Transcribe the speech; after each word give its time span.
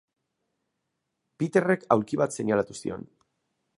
Peterrek 1.43 1.85
aulki 1.97 2.19
bat 2.23 2.35
seinalatu 2.39 2.79
zion. 2.81 3.05